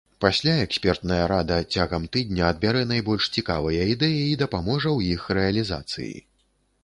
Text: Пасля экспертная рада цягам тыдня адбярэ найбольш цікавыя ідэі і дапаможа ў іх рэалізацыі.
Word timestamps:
Пасля 0.23 0.53
экспертная 0.67 1.25
рада 1.31 1.57
цягам 1.75 2.07
тыдня 2.15 2.47
адбярэ 2.53 2.81
найбольш 2.93 3.27
цікавыя 3.41 3.81
ідэі 3.93 4.19
і 4.31 4.39
дапаможа 4.45 4.89
ў 4.97 5.19
іх 5.19 5.29
рэалізацыі. 5.39 6.11